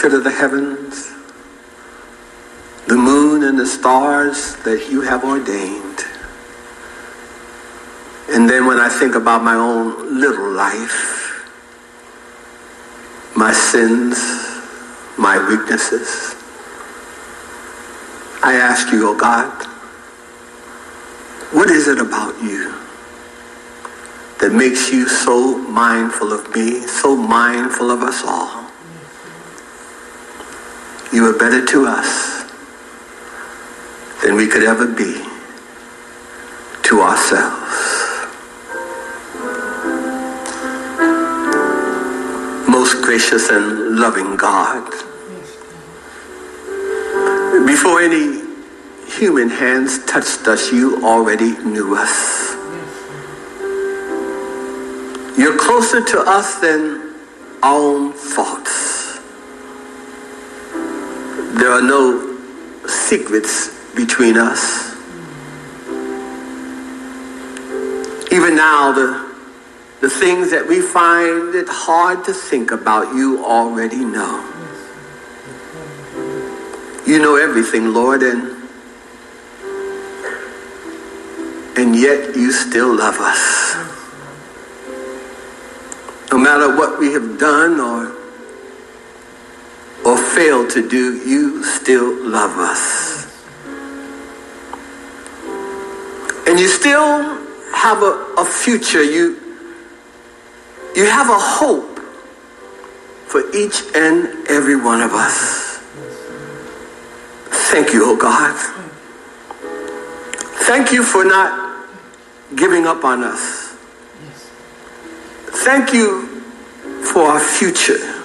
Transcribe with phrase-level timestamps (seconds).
[0.00, 1.12] consider the heavens,
[2.88, 5.98] the moon and the stars that you have ordained.
[8.30, 11.46] And then when I think about my own little life,
[13.36, 14.16] my sins,
[15.18, 16.34] my weaknesses,
[18.42, 19.52] I ask you, oh God,
[21.52, 22.72] what is it about you
[24.40, 28.59] that makes you so mindful of me, so mindful of us all?
[31.12, 32.44] You are better to us
[34.22, 35.24] than we could ever be
[36.84, 38.28] to ourselves.
[42.68, 44.88] Most gracious and loving God,
[47.66, 48.42] before any
[49.10, 52.54] human hands touched us, you already knew us.
[55.36, 57.16] You're closer to us than
[57.64, 58.89] our own thoughts.
[61.60, 62.38] There are no
[62.86, 64.94] secrets between us.
[68.32, 69.30] Even now, the,
[70.00, 74.40] the things that we find it hard to think about, you already know.
[77.06, 78.56] You know everything, Lord, and
[81.76, 83.76] and yet you still love us.
[86.32, 88.19] No matter what we have done or
[90.40, 93.26] or failed to do, you still love us.
[96.46, 97.38] And you still
[97.74, 99.02] have a, a future.
[99.02, 99.38] You
[100.96, 101.98] you have a hope
[103.26, 105.78] for each and every one of us.
[107.70, 108.56] Thank you, oh God.
[110.66, 111.86] Thank you for not
[112.56, 113.76] giving up on us.
[115.64, 116.26] Thank you
[117.12, 118.19] for our future.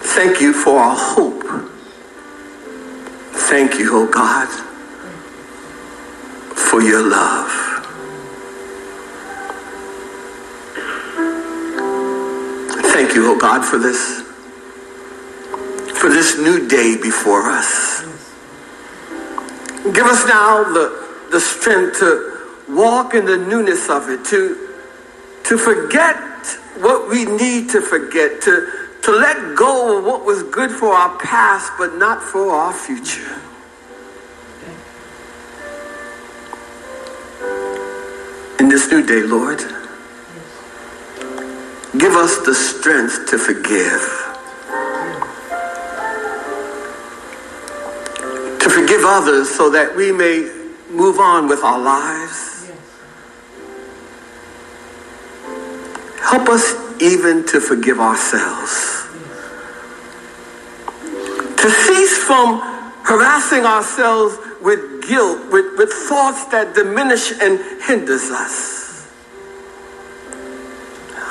[0.00, 1.44] Thank you for our hope.
[3.48, 4.48] Thank you, oh God,
[6.56, 7.50] for your love.
[12.92, 14.22] Thank you, oh God, for this
[15.98, 18.02] for this new day before us.
[19.82, 22.38] Give us now the, the strength to
[22.68, 24.68] walk in the newness of it, to,
[25.44, 26.16] to forget
[26.78, 31.16] what we need to forget, to, to let go of what was good for our
[31.18, 33.40] past, but not for our future.
[38.60, 39.58] In this new day, Lord,
[41.98, 44.28] give us the strength to forgive.
[48.68, 50.50] to forgive others so that we may
[50.90, 52.70] move on with our lives.
[56.20, 59.06] Help us even to forgive ourselves.
[61.62, 62.60] To cease from
[63.04, 69.10] harassing ourselves with guilt, with, with thoughts that diminish and hinders us.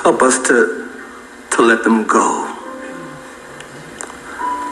[0.02, 0.88] Help us to,
[1.50, 2.44] to let them go.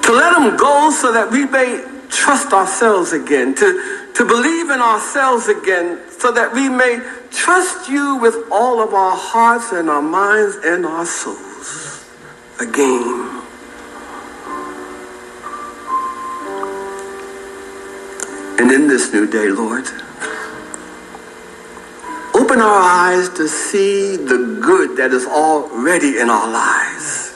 [0.03, 4.81] To let them go so that we may trust ourselves again, to, to believe in
[4.81, 7.01] ourselves again, so that we may
[7.37, 12.05] trust you with all of our hearts and our minds and our souls
[12.61, 13.43] again.
[18.59, 19.85] And in this new day, Lord,
[22.35, 27.35] open our eyes to see the good that is already in our lives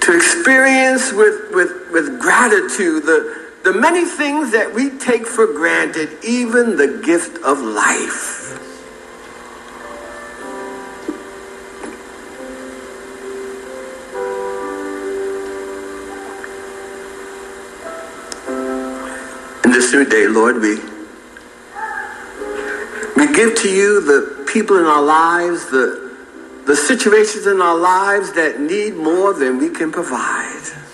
[0.00, 6.08] to experience with, with, with gratitude the, the many things that we take for granted,
[6.22, 8.52] even the gift of life.
[19.64, 20.76] In this new day, Lord, we,
[23.16, 26.14] we give to you the people in our lives, the,
[26.66, 30.85] the situations in our lives that need more than we can provide.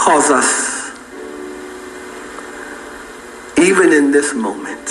[0.00, 0.90] Cause us,
[3.58, 4.86] even in this moment,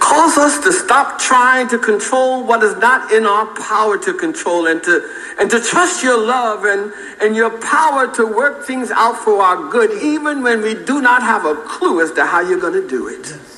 [0.00, 4.66] cause us to stop trying to control what is not in our power to control
[4.66, 5.06] and to,
[5.38, 6.90] and to trust your love and,
[7.20, 11.20] and your power to work things out for our good, even when we do not
[11.22, 13.55] have a clue as to how you're going to do it.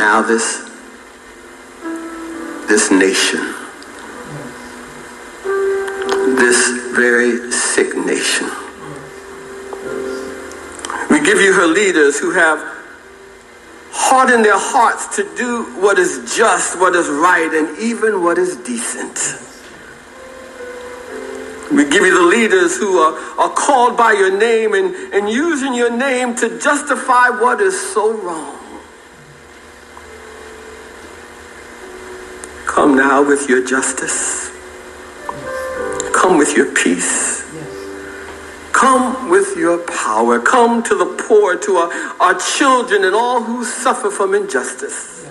[0.00, 0.66] Now this,
[2.70, 3.40] this nation,
[6.40, 8.48] this very sick nation.
[11.10, 12.58] We give you her leaders who have
[13.90, 18.56] hardened their hearts to do what is just, what is right, and even what is
[18.56, 19.18] decent.
[21.70, 25.74] We give you the leaders who are, are called by your name and, and using
[25.74, 28.56] your name to justify what is so wrong.
[32.70, 34.50] Come now with your justice.
[36.14, 37.42] Come with your peace.
[38.74, 40.38] Come with your power.
[40.38, 45.26] Come to the poor, to our, our children and all who suffer from injustice.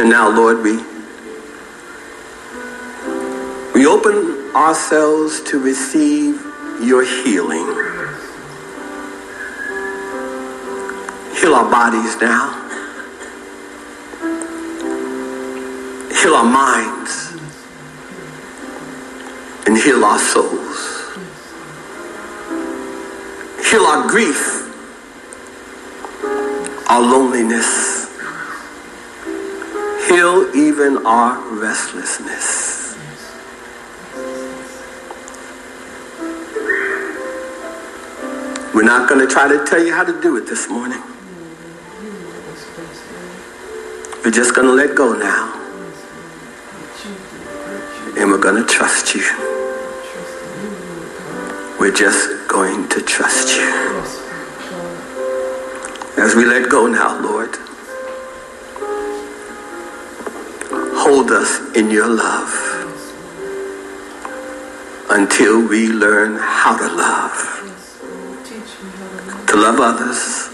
[0.00, 0.76] And now, Lord, we
[3.74, 6.40] we open ourselves to receive
[6.80, 7.66] your healing.
[11.42, 12.54] Heal our bodies now.
[16.22, 17.32] Heal our minds.
[19.66, 21.18] And heal our souls.
[23.68, 24.68] Heal our grief,
[26.88, 27.92] our loneliness
[30.12, 32.96] heal even our restlessness.
[38.74, 41.02] We're not going to try to tell you how to do it this morning.
[44.24, 45.58] We're just going to let go now.
[48.18, 49.24] And we're going to trust you.
[51.80, 53.68] We're just going to trust you.
[56.22, 57.56] As we let go now, Lord.
[61.02, 62.52] hold us in your love
[65.10, 67.38] until we learn how to love.
[69.48, 70.48] To love others,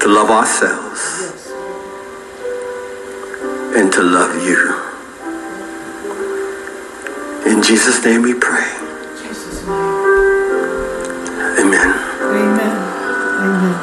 [0.00, 1.47] to love ourselves,
[3.76, 4.88] and to love you.
[7.50, 8.66] In Jesus' name we pray.
[11.58, 11.90] Amen.
[12.22, 12.76] Amen.
[13.40, 13.77] Amen.